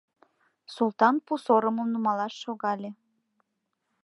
[0.75, 2.89] Султан пу сорымым нумалаш шогале.